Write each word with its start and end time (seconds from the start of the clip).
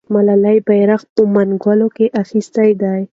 ملالۍ 0.13 0.57
بیرغ 0.67 1.01
په 1.13 1.21
منګولو 1.33 1.87
اخیستی 2.21 2.69
دی. 2.81 3.01